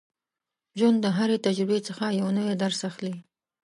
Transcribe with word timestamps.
ژوند 0.77 0.97
د 1.01 1.05
هرې 1.17 1.37
تجربې 1.45 1.79
څخه 1.87 2.05
یو 2.19 2.27
نوی 2.37 2.55
درس 2.63 2.79
اخلي. 2.89 3.13